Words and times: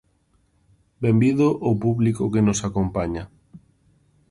Benvido 1.03 1.47
o 1.69 1.71
público 1.83 2.23
que 2.33 2.45
nos 2.47 2.59
acompaña. 2.69 3.23